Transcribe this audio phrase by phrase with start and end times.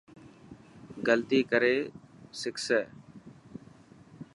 [1.07, 1.75] غلطي ڪري
[2.41, 2.81] سکسي.